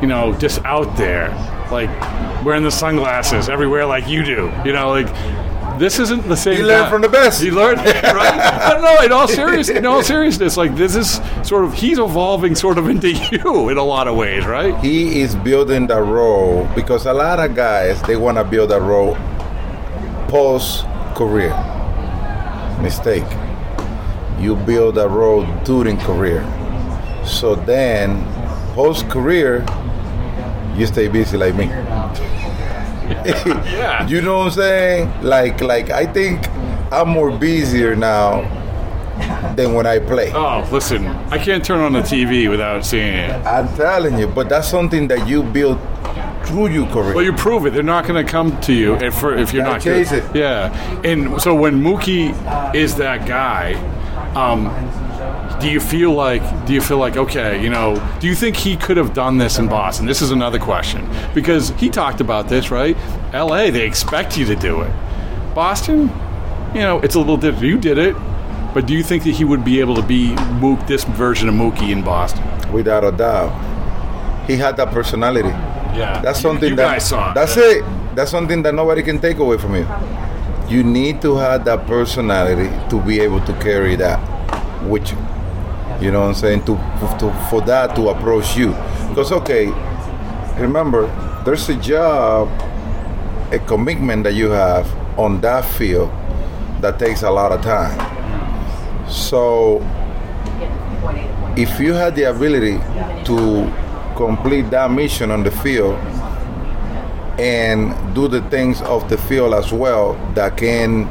you 0.01 0.07
know, 0.07 0.35
just 0.39 0.65
out 0.65 0.97
there, 0.97 1.29
like 1.71 1.91
wearing 2.45 2.63
the 2.63 2.71
sunglasses 2.71 3.49
everywhere, 3.49 3.87
like 3.87 4.07
you 4.09 4.25
do. 4.25 4.53
You 4.65 4.73
know, 4.73 4.91
like 4.91 5.09
this 5.79 5.99
isn't 5.99 6.29
the 6.29 6.37
same. 6.37 6.57
He 6.57 6.63
learned 6.63 6.85
guy. 6.85 6.91
from 6.91 7.03
the 7.03 7.09
best. 7.09 7.43
He 7.43 7.51
learned, 7.51 7.79
right? 7.85 8.61
but 8.69 8.81
no, 8.81 9.05
in 9.05 9.13
all 9.13 9.29
serious, 9.29 9.69
in 9.69 9.85
all 9.85 10.03
seriousness, 10.03 10.57
like 10.57 10.75
this 10.77 10.95
is 10.95 11.21
sort 11.43 11.65
of 11.65 11.75
he's 11.75 11.99
evolving 11.99 12.55
sort 12.55 12.79
of 12.79 12.89
into 12.89 13.13
you 13.33 13.69
in 13.69 13.77
a 13.77 13.83
lot 13.85 14.09
of 14.09 14.17
ways, 14.17 14.47
right? 14.47 14.79
He 14.81 15.21
is 15.21 15.35
building 15.37 15.87
the 15.87 16.01
role 16.01 16.69
because 16.75 17.07
a 17.07 17.13
lot 17.13 17.41
of 17.41 17.55
guys 17.55 18.03
they 18.03 18.17
want 18.17 18.39
to 18.39 18.45
build 18.45 18.73
a 18.73 18.81
role 18.81 19.17
post 20.29 20.85
career. 21.15 21.55
Mistake. 22.83 23.25
You 24.39 24.55
build 24.55 24.99
a 24.99 25.09
role 25.09 25.47
during 25.65 25.97
career. 25.99 26.45
So 27.25 27.55
then, 27.55 28.23
post 28.75 29.09
career, 29.09 29.65
you 30.77 30.87
stay 30.87 31.09
busy 31.09 31.37
like 31.37 31.55
me. 31.55 31.67
yeah. 33.11 34.07
You 34.09 34.21
know 34.23 34.39
what 34.39 34.47
I'm 34.47 34.51
saying? 34.53 35.23
Like, 35.23 35.61
like 35.61 35.91
I 35.91 36.07
think 36.07 36.49
I'm 36.93 37.09
more 37.09 37.37
busier 37.37 37.97
now 37.97 38.43
than 39.57 39.75
when 39.75 39.87
I 39.87 39.99
play. 39.99 40.33
Oh, 40.35 40.67
listen, 40.71 41.07
I 41.07 41.39
can't 41.39 41.65
turn 41.65 41.81
on 41.81 41.93
the 41.93 42.01
TV 42.01 42.49
without 42.49 42.85
seeing 42.85 43.15
it. 43.15 43.33
I'm 43.47 43.69
telling 43.77 44.19
you, 44.19 44.27
but 44.27 44.49
that's 44.49 44.69
something 44.69 45.09
that 45.09 45.27
you 45.27 45.43
build 45.43 45.79
through 46.45 46.69
your 46.69 46.87
career. 46.89 47.15
Well, 47.15 47.25
you 47.25 47.33
prove 47.33 47.67
it. 47.67 47.73
They're 47.73 47.83
not 47.83 48.07
going 48.07 48.25
to 48.25 48.31
come 48.31 48.59
to 48.63 48.73
you 48.73 48.95
if, 48.97 49.23
if 49.25 49.53
you're 49.53 49.65
not 49.65 49.81
chase 49.81 50.11
good. 50.11 50.25
it. 50.25 50.37
Yeah, 50.37 51.01
and 51.03 51.41
so 51.41 51.55
when 51.55 51.83
Mookie 51.83 52.35
is 52.75 52.95
that 52.97 53.27
guy, 53.27 53.75
um, 54.35 54.67
do 55.61 55.69
you 55.71 55.81
feel 55.81 56.13
like 56.13 56.43
do 56.67 56.73
you 56.75 56.81
feel 56.81 56.99
like 56.99 57.17
okay, 57.17 57.63
you 57.63 57.71
know, 57.71 57.97
do 58.21 58.27
you 58.27 58.35
think 58.35 58.57
he 58.57 58.77
could 58.77 58.97
have 58.97 59.15
done 59.15 59.39
this 59.39 59.59
in 59.59 59.69
Boston? 59.69 60.07
This 60.07 60.23
is 60.23 60.31
another 60.31 60.59
question 60.59 61.09
because 61.35 61.71
he 61.71 61.89
talked 61.91 62.21
about 62.21 62.49
this, 62.49 62.71
right? 62.71 62.97
L.A. 63.33 63.71
They 63.71 63.87
expect 63.87 64.37
you 64.37 64.45
to 64.47 64.57
do 64.57 64.83
it. 64.83 64.93
Boston, 65.55 66.11
you 66.75 66.81
know, 66.81 66.99
it's 67.01 67.15
a 67.15 67.19
little 67.19 67.37
different. 67.37 67.65
You 67.67 67.79
did 67.79 67.99
it, 67.99 68.15
but 68.75 68.87
do 68.87 68.95
you 68.95 69.03
think 69.03 69.25
that 69.25 69.31
he 69.31 69.45
would 69.45 69.65
be 69.65 69.81
able 69.81 69.95
to 69.97 70.03
be 70.03 70.35
Mook, 70.61 70.87
this 70.87 71.05
version 71.05 71.49
of 71.49 71.55
Mookie 71.55 71.91
in 71.91 72.03
Boston? 72.03 72.45
Without 72.73 73.05
a 73.05 73.13
doubt, 73.13 73.53
he 74.47 74.57
had 74.57 74.77
that 74.77 74.91
personality. 74.91 75.49
Yeah, 75.97 76.21
That's 76.23 76.41
something 76.41 76.69
you 76.71 76.77
that 76.77 76.83
guys 76.93 77.09
saw 77.09 77.33
that's 77.33 77.57
Yeah. 77.57 77.63
it. 77.79 77.85
That's 78.15 78.31
something 78.31 78.63
that 78.65 78.75
nobody 78.75 79.03
can 79.03 79.19
take 79.19 79.39
away 79.39 79.57
from 79.57 79.75
you. 79.77 79.87
You 80.69 80.83
need 80.83 81.23
to 81.23 81.37
have 81.37 81.65
that 81.65 81.87
personality 81.87 82.69
to 82.91 83.01
be 83.01 83.21
able 83.21 83.41
to 83.43 83.53
carry 83.55 83.97
that 83.97 84.19
with 84.85 85.11
you. 85.11 85.17
You 86.01 86.11
know 86.11 86.21
what 86.21 86.29
I'm 86.29 86.35
saying? 86.35 86.65
To, 86.67 86.77
to 87.19 87.49
for 87.51 87.61
that 87.63 87.97
to 87.97 88.09
approach 88.11 88.57
you, 88.57 88.69
because 89.09 89.33
okay, 89.33 89.67
remember, 90.61 91.07
there's 91.45 91.69
a 91.69 91.77
job, 91.77 92.49
a 93.53 93.59
commitment 93.61 94.25
that 94.25 94.35
you 94.35 94.51
have 94.51 94.87
on 95.19 95.41
that 95.41 95.65
field 95.65 96.11
that 96.81 96.99
takes 96.99 97.23
a 97.23 97.31
lot 97.31 97.53
of 97.53 97.63
time. 97.63 97.99
So 99.09 99.79
if 101.57 101.81
you 101.81 101.95
had 101.95 102.15
the 102.15 102.25
ability 102.25 102.79
to 103.25 103.73
complete 104.17 104.71
that 104.71 104.91
mission 104.91 105.31
on 105.31 105.43
the 105.43 105.51
field 105.51 105.95
and 107.39 107.95
do 108.15 108.29
the 108.29 108.43
things 108.51 108.83
of 108.83 109.09
the 109.09 109.17
field 109.17 109.55
as 109.55 109.73
well 109.73 110.15
that 110.35 110.57
can 110.57 111.05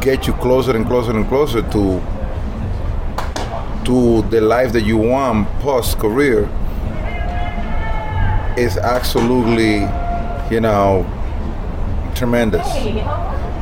get 0.00 0.26
you 0.26 0.32
closer 0.34 0.76
and 0.76 0.86
closer 0.86 1.10
and 1.10 1.26
closer 1.28 1.62
to 1.70 2.00
to 3.84 4.22
the 4.30 4.40
life 4.40 4.72
that 4.72 4.82
you 4.82 4.96
want 4.96 5.48
post 5.60 5.98
career 5.98 6.48
is 8.56 8.76
absolutely 8.78 9.80
you 10.54 10.60
know 10.60 11.04
tremendous 12.14 12.66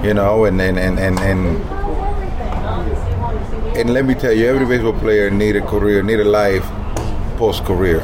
you 0.05 0.13
know 0.15 0.45
and 0.45 0.61
and 0.61 0.79
and 0.79 0.99
and, 0.99 1.19
and 1.21 1.57
and 3.75 3.95
let 3.95 4.05
me 4.05 4.15
tell 4.15 4.33
you, 4.33 4.45
every 4.47 4.67
baseball 4.67 4.93
player 4.93 5.31
need 5.31 5.57
a 5.57 5.63
career, 5.67 6.03
need 6.03 6.21
a 6.21 6.25
life 6.25 6.63
post 7.39 7.65
career. 7.65 8.01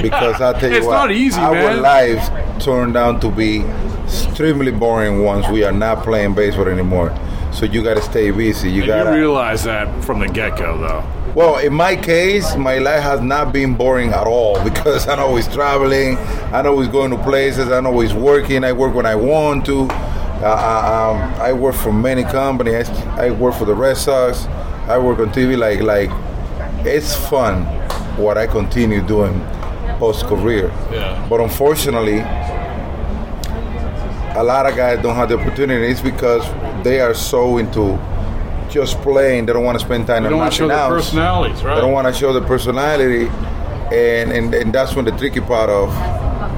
Because 0.00 0.40
I 0.40 0.58
tell 0.60 0.70
you 0.70 0.76
It's 0.76 0.86
what, 0.86 0.92
not 0.92 1.10
easy, 1.10 1.40
our 1.40 1.52
man. 1.54 1.82
lives 1.82 2.64
turned 2.64 2.96
out 2.96 3.20
to 3.22 3.30
be 3.32 3.62
extremely 4.04 4.70
boring 4.70 5.24
once 5.24 5.48
we 5.48 5.64
are 5.64 5.72
not 5.72 6.04
playing 6.04 6.34
baseball 6.34 6.68
anymore. 6.68 7.10
So 7.58 7.64
you 7.66 7.82
got 7.82 7.94
to 7.94 8.02
stay 8.02 8.30
busy. 8.30 8.70
You 8.70 8.86
got 8.86 8.98
you 8.98 9.04
to. 9.06 9.10
realize 9.10 9.64
that 9.64 10.04
from 10.04 10.20
the 10.20 10.28
get 10.28 10.56
go, 10.56 10.78
though. 10.78 11.04
Well, 11.34 11.58
in 11.58 11.74
my 11.74 11.96
case, 11.96 12.54
my 12.54 12.78
life 12.78 13.02
has 13.02 13.20
not 13.20 13.52
been 13.52 13.74
boring 13.74 14.10
at 14.10 14.28
all 14.28 14.62
because 14.70 15.08
I'm 15.08 15.18
always 15.18 15.48
traveling. 15.48 16.18
I'm 16.54 16.66
always 16.66 16.86
going 16.86 17.10
to 17.10 17.18
places. 17.18 17.68
I'm 17.72 17.84
always 17.84 18.14
working. 18.14 18.62
I 18.62 18.72
work 18.72 18.94
when 18.94 19.06
I 19.06 19.16
want 19.16 19.66
to. 19.66 19.88
Uh, 19.90 20.44
I, 20.44 21.34
um, 21.34 21.40
I 21.40 21.52
work 21.52 21.74
for 21.74 21.92
many 21.92 22.22
companies. 22.22 22.88
I 23.18 23.32
work 23.32 23.54
for 23.56 23.64
the 23.64 23.74
Red 23.74 23.96
Sox. 23.96 24.46
I 24.86 24.96
work 24.96 25.18
on 25.18 25.32
TV. 25.32 25.58
Like 25.58 25.80
like, 25.80 26.10
it's 26.86 27.16
fun 27.28 27.64
what 28.16 28.38
I 28.38 28.46
continue 28.46 29.04
doing 29.04 29.44
post 29.98 30.26
career. 30.26 30.68
Yeah. 30.92 31.26
But 31.28 31.40
unfortunately, 31.40 32.20
a 34.40 34.42
lot 34.44 34.66
of 34.66 34.76
guys 34.76 35.02
don't 35.02 35.16
have 35.16 35.28
the 35.28 35.38
opportunity. 35.38 35.86
It's 35.90 36.00
because 36.00 36.44
they 36.84 37.00
are 37.00 37.14
so 37.14 37.58
into 37.58 37.98
just 38.70 38.98
playing. 39.00 39.46
They 39.46 39.52
don't 39.52 39.64
want 39.64 39.78
to 39.78 39.84
spend 39.84 40.06
time 40.06 40.22
They 40.22 40.26
on 40.26 40.32
don't 40.32 40.40
want 40.40 40.52
to 40.52 40.58
show 40.58 40.66
nothing 40.68 40.88
their 40.90 40.96
else. 40.98 41.06
personalities, 41.06 41.62
right? 41.64 41.74
They 41.74 41.80
don't 41.80 41.92
want 41.92 42.06
to 42.06 42.12
show 42.12 42.32
the 42.32 42.42
personality, 42.42 43.26
and, 43.94 44.30
and 44.32 44.54
and 44.54 44.72
that's 44.72 44.94
when 44.94 45.04
the 45.04 45.12
tricky 45.12 45.40
part 45.40 45.70
of 45.70 45.88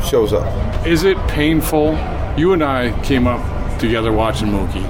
shows 0.04 0.32
up. 0.32 0.46
Is 0.86 1.04
it 1.04 1.16
painful? 1.28 1.92
You 2.36 2.52
and 2.52 2.62
I 2.62 2.98
came 3.02 3.26
up 3.26 3.40
together 3.78 4.12
watching 4.12 4.48
Mookie. 4.48 4.86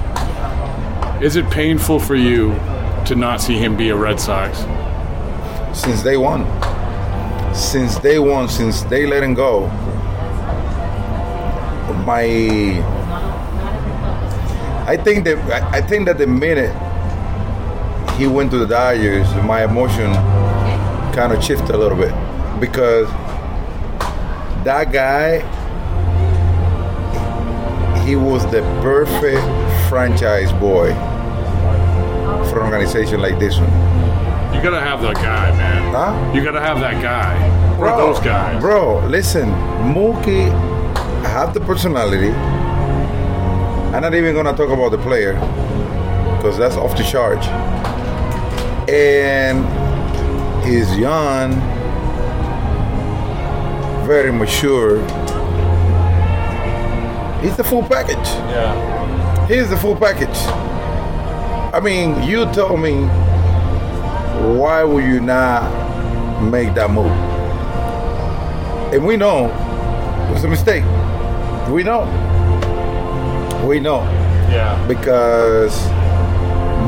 Is 1.21 1.35
it 1.35 1.49
painful 1.49 1.99
for 1.99 2.15
you 2.15 2.49
to 3.05 3.15
not 3.15 3.41
see 3.41 3.57
him 3.57 3.77
be 3.77 3.89
a 3.89 3.95
Red 3.95 4.19
Sox? 4.19 4.59
Since 5.77 6.03
day 6.03 6.17
one, 6.17 6.45
since 7.55 7.97
day 7.99 8.19
one, 8.19 8.49
since 8.49 8.81
they 8.83 9.05
let 9.05 9.23
him 9.23 9.33
go, 9.33 9.67
my 12.05 12.21
I 14.87 14.97
think 14.97 15.25
that 15.25 15.37
I 15.73 15.81
think 15.81 16.05
that 16.07 16.17
the 16.17 16.27
minute 16.27 16.71
he 18.17 18.27
went 18.27 18.51
to 18.51 18.57
the 18.57 18.67
Dodgers, 18.67 19.27
my 19.45 19.63
emotion 19.63 20.11
kind 21.13 21.31
of 21.31 21.43
shifted 21.43 21.73
a 21.73 21.77
little 21.77 21.97
bit 21.97 22.13
because 22.59 23.07
that 24.63 24.91
guy 24.91 25.39
he 28.05 28.15
was 28.15 28.43
the 28.51 28.61
perfect 28.81 29.41
franchise 29.87 30.51
boy 30.53 30.93
for 32.49 32.59
an 32.59 32.65
organization 32.65 33.21
like 33.21 33.39
this 33.39 33.57
one. 33.57 33.71
You 34.53 34.61
gotta 34.61 34.81
have 34.81 35.01
that 35.01 35.15
guy, 35.15 35.51
man. 35.51 35.93
Huh? 35.93 36.33
You 36.33 36.43
gotta 36.43 36.59
have 36.59 36.79
that 36.81 37.01
guy. 37.01 37.77
Or 37.77 37.87
those 37.97 38.19
guys. 38.19 38.59
Bro, 38.61 39.07
listen, 39.07 39.49
Mookie 39.93 40.51
have 41.23 41.53
the 41.53 41.59
personality. 41.61 42.31
I'm 43.93 44.01
not 44.01 44.13
even 44.13 44.33
gonna 44.33 44.55
talk 44.55 44.69
about 44.69 44.91
the 44.91 44.97
player 44.97 45.33
because 46.37 46.57
that's 46.57 46.75
off 46.75 46.97
the 46.97 47.03
charge. 47.03 47.45
And 48.89 49.65
he's 50.65 50.97
young, 50.97 51.51
very 54.05 54.31
mature. 54.31 54.99
He's 57.41 57.57
the 57.57 57.63
full 57.63 57.83
package. 57.83 58.27
Yeah. 58.49 59.47
He's 59.47 59.69
the 59.69 59.77
full 59.77 59.95
package. 59.95 60.37
I 61.73 61.79
mean, 61.81 62.21
you 62.23 62.45
told 62.53 62.79
me 62.79 63.03
why 64.57 64.83
would 64.83 65.03
you 65.03 65.19
not 65.19 65.69
make 66.41 66.73
that 66.73 66.89
move? 66.89 67.11
And 68.93 69.05
we 69.05 69.15
know 69.15 69.45
it 70.29 70.33
was 70.33 70.43
a 70.43 70.47
mistake. 70.47 70.83
We 71.69 71.83
know. 71.83 72.05
We 73.65 73.79
know. 73.79 74.01
Yeah. 74.49 74.83
Because 74.87 75.85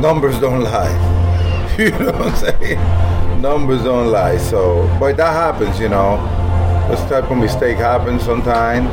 numbers 0.01 0.39
don't 0.39 0.61
lie. 0.61 1.11
You 1.77 1.89
know 1.89 2.11
what 2.11 2.27
I'm 2.27 2.35
saying? 2.35 3.41
Numbers 3.41 3.83
don't 3.83 4.11
lie. 4.11 4.37
So, 4.37 4.85
but 4.99 5.17
that 5.17 5.33
happens, 5.33 5.79
you 5.79 5.89
know. 5.89 6.17
This 6.87 6.99
type 7.09 7.31
of 7.31 7.37
mistake 7.37 7.77
happens 7.77 8.21
sometimes. 8.23 8.87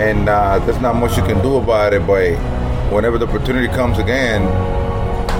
And 0.00 0.28
uh, 0.28 0.58
there's 0.60 0.80
not 0.80 0.96
much 0.96 1.16
you 1.16 1.22
can 1.22 1.40
do 1.42 1.56
about 1.58 1.92
it. 1.92 2.04
But 2.04 2.34
whenever 2.92 3.18
the 3.18 3.26
opportunity 3.28 3.68
comes 3.68 3.98
again, 3.98 4.42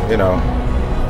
you 0.08 0.16
know, 0.18 0.38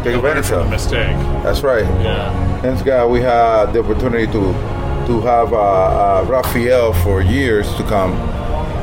take 0.04 0.16
advantage 0.16 0.50
of 0.52 0.66
it. 0.66 0.70
mistake. 0.70 1.16
That's 1.42 1.62
right. 1.62 1.84
Yeah. 2.00 2.60
Thanks 2.62 2.80
God 2.82 3.10
we 3.10 3.20
had 3.20 3.72
the 3.74 3.80
opportunity 3.80 4.26
to 4.26 4.42
to 5.06 5.20
have 5.20 5.52
uh, 5.52 5.58
uh, 5.58 6.24
Rafael 6.28 6.92
for 6.94 7.20
years 7.20 7.66
to 7.74 7.82
come 7.82 8.12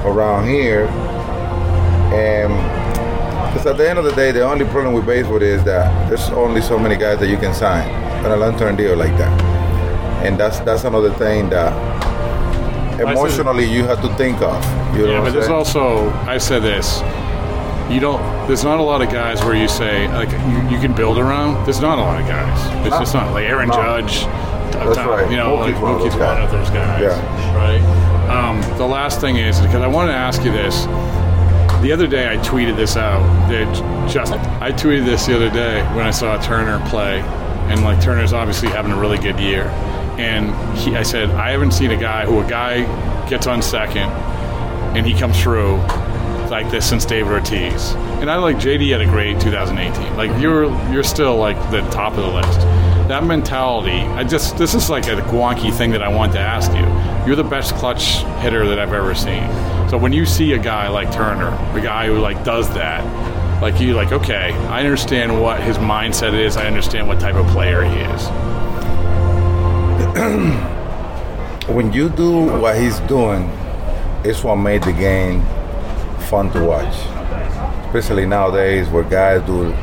around 0.05 0.47
here. 0.47 0.88
And 2.13 2.51
because 3.51 3.65
at 3.67 3.77
the 3.77 3.89
end 3.89 3.99
of 3.99 4.05
the 4.05 4.13
day, 4.13 4.31
the 4.31 4.43
only 4.43 4.65
problem 4.65 4.93
with 4.93 5.05
baseball 5.05 5.41
is 5.41 5.63
that 5.63 6.09
there's 6.09 6.29
only 6.29 6.62
so 6.62 6.77
many 6.77 6.95
guys 6.95 7.19
that 7.19 7.27
you 7.29 7.38
can 7.38 7.53
sign 7.53 7.89
on 8.25 8.31
a 8.31 8.38
long-term 8.38 8.75
deal 8.75 8.95
like 8.95 9.15
that. 9.17 9.41
And 10.25 10.38
that's 10.39 10.59
that's 10.59 10.83
another 10.83 11.13
thing 11.13 11.49
that 11.49 11.71
emotionally 12.99 13.63
you 13.65 13.83
have 13.85 14.01
to 14.01 14.13
think 14.15 14.41
of. 14.41 14.63
You 14.95 15.05
know 15.05 15.12
yeah, 15.13 15.21
but 15.21 15.31
there's 15.31 15.45
saying? 15.45 15.57
also 15.57 16.09
I 16.27 16.38
said 16.38 16.62
this. 16.63 17.01
You 17.89 17.99
don't. 17.99 18.21
There's 18.47 18.63
not 18.63 18.79
a 18.79 18.83
lot 18.83 19.01
of 19.01 19.09
guys 19.09 19.43
where 19.43 19.55
you 19.55 19.67
say 19.67 20.07
like 20.09 20.29
you, 20.31 20.75
you 20.75 20.79
can 20.79 20.93
build 20.93 21.17
around. 21.17 21.63
There's 21.65 21.79
not 21.81 21.97
a 21.97 22.01
lot 22.01 22.21
of 22.21 22.27
guys. 22.27 22.59
It's 22.85 22.91
No. 22.91 22.99
just 22.99 23.13
not 23.13 23.31
like 23.33 23.45
Aaron 23.45 23.69
No. 23.69 23.75
Judge. 23.75 24.25
That's 24.71 24.97
right. 24.99 25.29
You 25.29 25.38
know, 25.38 25.58
Mookie's 25.58 25.73
like 25.73 25.82
one 25.82 25.95
of 25.95 26.01
Mookie's 26.01 26.13
those 26.13 26.19
one 26.21 26.38
guys. 26.38 26.45
of 26.45 26.51
those 26.60 26.69
guys. 26.69 27.01
Yeah. 27.01 27.55
Right. 27.55 28.29
Um, 28.29 28.77
the 28.77 28.86
last 28.86 29.19
thing 29.21 29.38
is 29.38 29.60
because 29.60 29.82
I 29.82 29.88
wanted 29.88 30.12
to 30.12 30.17
ask 30.17 30.43
you 30.43 30.51
this. 30.51 30.86
The 31.82 31.91
other 31.93 32.08
day 32.08 32.27
I 32.32 32.38
tweeted 32.38 32.75
this 32.75 32.97
out. 32.97 33.21
That 33.49 34.10
just 34.12 34.34
I 34.34 34.71
tweeted 34.71 35.05
this 35.05 35.25
the 35.25 35.36
other 35.36 35.49
day 35.49 35.82
when 35.95 36.05
I 36.05 36.12
saw 36.12 36.38
Turner 36.41 36.86
play, 36.89 37.21
and 37.21 37.84
like 37.84 38.01
Turner's 38.01 38.34
obviously 38.34 38.69
having 38.69 38.91
a 38.91 38.99
really 38.99 39.17
good 39.17 39.39
year. 39.39 39.63
And 40.19 40.53
he, 40.77 40.95
I 40.97 41.03
said 41.03 41.29
I 41.32 41.51
haven't 41.51 41.71
seen 41.71 41.91
a 41.91 41.97
guy 41.97 42.25
who 42.25 42.39
a 42.39 42.47
guy 42.49 42.84
gets 43.29 43.47
on 43.47 43.62
second 43.62 44.10
and 44.95 45.05
he 45.05 45.13
comes 45.13 45.41
through 45.41 45.77
like 46.49 46.69
this 46.71 46.88
since 46.88 47.05
David 47.05 47.32
Ortiz. 47.32 47.93
And 48.21 48.29
I 48.29 48.38
like 48.38 48.58
JD 48.58 48.91
had 48.91 49.01
a 49.01 49.05
great 49.05 49.39
2018. 49.39 50.17
Like 50.17 50.29
you're 50.41 50.65
you're 50.91 51.03
still 51.03 51.38
like 51.38 51.55
the 51.71 51.82
top 51.91 52.13
of 52.17 52.25
the 52.25 52.27
list. 52.32 52.60
That 53.09 53.23
mentality, 53.23 54.01
I 54.01 54.23
just 54.23 54.55
this 54.59 54.75
is 54.75 54.87
like 54.87 55.07
a 55.07 55.15
wonky 55.15 55.75
thing 55.75 55.89
that 55.93 56.03
I 56.03 56.09
want 56.09 56.31
to 56.33 56.39
ask 56.39 56.71
you. 56.73 56.85
You're 57.25 57.35
the 57.35 57.43
best 57.43 57.73
clutch 57.73 58.17
hitter 58.43 58.67
that 58.67 58.77
I've 58.77 58.93
ever 58.93 59.15
seen. 59.15 59.41
So 59.89 59.97
when 59.97 60.13
you 60.13 60.27
see 60.27 60.53
a 60.53 60.59
guy 60.59 60.89
like 60.89 61.11
Turner, 61.11 61.47
a 61.75 61.81
guy 61.81 62.05
who 62.05 62.19
like 62.19 62.43
does 62.43 62.69
that, 62.75 63.03
like 63.63 63.81
you 63.81 63.95
like 63.95 64.11
okay, 64.11 64.51
I 64.67 64.81
understand 64.81 65.41
what 65.41 65.59
his 65.59 65.77
mindset 65.77 66.39
is. 66.39 66.55
I 66.55 66.67
understand 66.67 67.07
what 67.07 67.19
type 67.19 67.33
of 67.33 67.47
player 67.47 67.81
he 67.81 67.97
is. 67.97 68.27
when 71.75 71.91
you 71.91 72.09
do 72.09 72.45
what 72.59 72.79
he's 72.79 72.99
doing, 72.99 73.49
it's 74.23 74.43
what 74.43 74.57
made 74.57 74.83
the 74.83 74.93
game 74.93 75.41
fun 76.29 76.51
to 76.51 76.63
watch. 76.63 76.95
Especially 77.87 78.27
nowadays 78.27 78.87
where 78.89 79.01
guys 79.01 79.41
do 79.47 79.73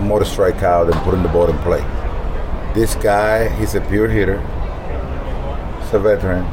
more 0.00 0.18
to 0.18 0.24
strike 0.24 0.62
out 0.62 0.84
than 0.86 0.98
putting 1.00 1.22
the 1.22 1.28
ball 1.28 1.50
in 1.50 1.58
play. 1.58 1.84
This 2.78 2.94
guy, 2.94 3.48
he's 3.56 3.74
a 3.74 3.80
pure 3.80 4.06
hitter. 4.06 4.38
He's 5.80 5.94
a 5.94 5.98
veteran. 5.98 6.44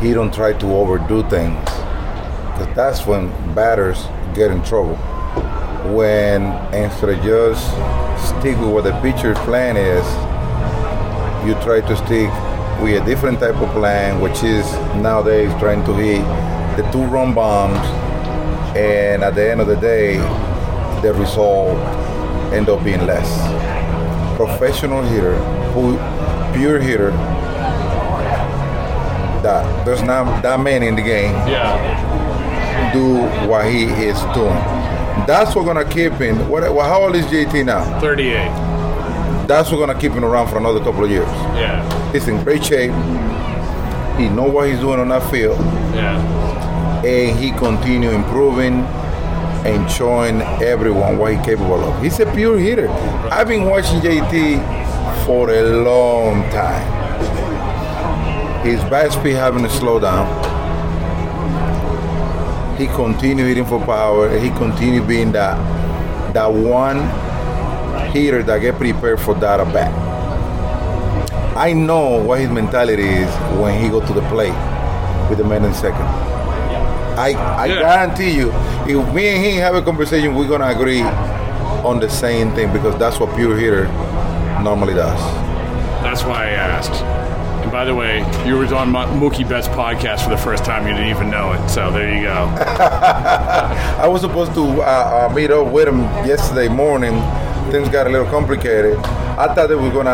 He 0.00 0.14
don't 0.14 0.32
try 0.32 0.52
to 0.52 0.66
overdo 0.74 1.28
things. 1.28 1.58
Because 1.58 2.76
that's 2.76 3.04
when 3.04 3.30
batters 3.52 4.04
get 4.32 4.52
in 4.52 4.62
trouble. 4.62 4.94
When 5.92 6.42
instead 6.72 7.08
of 7.08 7.20
just 7.24 7.66
stick 8.24 8.56
with 8.60 8.70
what 8.70 8.84
the 8.84 8.92
pitcher's 9.00 9.36
plan 9.38 9.76
is, 9.76 10.06
you 11.44 11.54
try 11.64 11.80
to 11.80 11.96
stick 11.96 12.30
with 12.80 13.02
a 13.02 13.04
different 13.04 13.40
type 13.40 13.56
of 13.56 13.70
plan, 13.70 14.20
which 14.20 14.44
is 14.44 14.64
nowadays 15.02 15.50
trying 15.58 15.84
to 15.84 15.94
hit 15.94 16.22
the 16.76 16.88
two 16.92 17.02
run 17.06 17.34
bombs, 17.34 17.76
and 18.76 19.24
at 19.24 19.34
the 19.34 19.50
end 19.50 19.60
of 19.60 19.66
the 19.66 19.80
day, 19.80 20.18
the 21.02 21.12
result 21.14 21.76
end 22.52 22.68
up 22.68 22.84
being 22.84 23.04
less. 23.04 23.79
Professional 24.46 25.02
hitter, 25.02 25.34
pure 26.54 26.80
hitter, 26.80 27.10
that 29.42 29.84
there's 29.84 30.02
not 30.02 30.42
that 30.42 30.58
many 30.60 30.86
in 30.86 30.96
the 30.96 31.02
game. 31.02 31.34
Yeah. 31.46 32.90
Do 32.94 33.16
what 33.46 33.66
he 33.66 33.84
is 33.84 34.18
doing. 34.32 34.56
That's 35.26 35.54
what's 35.54 35.66
gonna 35.68 35.84
keep 35.84 36.14
him. 36.14 36.48
What? 36.48 36.62
How 36.62 37.02
old 37.02 37.16
is 37.16 37.26
JT 37.26 37.64
now? 37.66 38.00
38. 38.00 38.48
That's 39.46 39.70
what's 39.70 39.78
gonna 39.84 40.00
keep 40.00 40.12
him 40.12 40.24
around 40.24 40.48
for 40.48 40.56
another 40.56 40.80
couple 40.80 41.04
of 41.04 41.10
years. 41.10 41.28
Yeah. 41.54 41.84
He's 42.10 42.26
in 42.26 42.42
great 42.42 42.64
shape. 42.64 42.92
He 44.16 44.30
know 44.30 44.44
what 44.44 44.68
he's 44.68 44.78
doing 44.80 45.00
on 45.00 45.08
that 45.10 45.22
field, 45.30 45.58
Yeah. 45.94 46.16
and 47.04 47.38
he 47.38 47.50
continue 47.52 48.08
improving 48.08 48.86
and 49.64 49.90
showing 49.90 50.42
everyone 50.62 51.18
what 51.18 51.34
he's 51.34 51.44
capable 51.44 51.84
of. 51.84 52.02
He's 52.02 52.18
a 52.20 52.26
pure 52.32 52.58
hitter. 52.58 52.88
I've 53.30 53.48
been 53.48 53.64
watching 53.64 54.00
JT 54.00 55.24
for 55.26 55.50
a 55.50 55.62
long 55.62 56.42
time. 56.50 57.00
His 58.64 58.80
bat 58.84 59.12
speed 59.12 59.32
having 59.32 59.62
to 59.62 59.70
slow 59.70 59.98
down. 60.00 60.26
He 62.76 62.86
continue 62.86 63.44
hitting 63.44 63.66
for 63.66 63.78
power. 63.84 64.38
He 64.38 64.48
continue 64.50 65.02
being 65.02 65.32
that 65.32 65.58
that 66.32 66.52
one 66.52 66.98
hitter 68.10 68.42
that 68.42 68.58
get 68.60 68.76
prepared 68.76 69.20
for 69.20 69.34
that 69.34 69.60
at 69.60 69.72
bat. 69.72 69.92
I 71.56 71.72
know 71.72 72.22
what 72.22 72.40
his 72.40 72.50
mentality 72.50 73.02
is 73.02 73.30
when 73.60 73.82
he 73.82 73.88
go 73.88 74.04
to 74.04 74.12
the 74.12 74.22
plate 74.28 74.54
with 75.28 75.38
the 75.38 75.44
man 75.44 75.64
in 75.64 75.74
second. 75.74 76.06
I 77.26 77.28
I 77.64 77.66
Yeah. 77.66 77.80
guarantee 77.86 78.30
you, 78.40 78.48
if 78.86 79.14
me 79.14 79.24
and 79.34 79.44
him 79.44 79.56
have 79.66 79.74
a 79.74 79.82
conversation, 79.82 80.34
we're 80.34 80.48
gonna 80.48 80.68
agree 80.76 81.02
on 81.90 82.00
the 82.00 82.08
same 82.08 82.50
thing 82.56 82.72
because 82.72 82.94
that's 83.02 83.18
what 83.20 83.28
pure 83.36 83.56
hitter 83.56 83.84
normally 84.62 84.94
does. 84.94 85.20
That's 86.02 86.22
why 86.24 86.40
I 86.46 86.50
asked. 86.76 87.02
And 87.62 87.70
by 87.70 87.84
the 87.84 87.94
way, 87.94 88.14
you 88.46 88.56
were 88.56 88.64
on 88.74 88.88
Mookie 89.20 89.46
Betts 89.48 89.68
podcast 89.68 90.22
for 90.24 90.30
the 90.30 90.36
first 90.48 90.64
time. 90.64 90.86
You 90.86 90.94
didn't 90.94 91.10
even 91.16 91.30
know 91.30 91.52
it. 91.52 91.68
So 91.68 91.90
there 91.90 92.08
you 92.14 92.22
go. 92.22 92.38
I 94.04 94.06
was 94.08 94.20
supposed 94.22 94.54
to 94.54 94.64
uh, 94.82 95.28
uh, 95.30 95.34
meet 95.34 95.50
up 95.50 95.66
with 95.66 95.88
him 95.88 96.00
yesterday 96.26 96.68
morning. 96.68 97.14
Things 97.70 97.88
got 97.90 98.06
a 98.06 98.10
little 98.10 98.26
complicated. 98.30 98.96
I 99.38 99.46
thought 99.54 99.68
that 99.68 99.78
we 99.78 99.88
were 99.88 99.94
gonna 100.02 100.10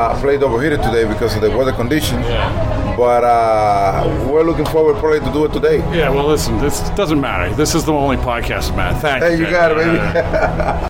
uh, 0.00 0.20
play 0.20 0.38
double 0.38 0.58
hitter 0.58 0.76
today 0.78 1.04
because 1.12 1.34
of 1.34 1.42
the 1.42 1.50
weather 1.50 1.72
conditions. 1.72 2.24
Yeah. 2.26 2.79
But 2.96 3.24
uh, 3.24 4.28
we're 4.30 4.42
looking 4.42 4.66
forward 4.66 4.96
probably 4.98 5.20
to 5.20 5.32
do 5.32 5.44
it 5.46 5.52
today. 5.52 5.78
Yeah, 5.96 6.10
well, 6.10 6.26
listen, 6.26 6.58
this 6.58 6.80
doesn't 6.90 7.20
matter. 7.20 7.54
This 7.54 7.74
is 7.74 7.84
the 7.84 7.92
only 7.92 8.16
podcast, 8.18 8.76
man. 8.76 8.94
Thank 9.00 9.22
Hey, 9.22 9.36
you. 9.36 9.44
you 9.46 9.50
got 9.50 9.70
it, 9.72 9.76
baby. 9.76 10.86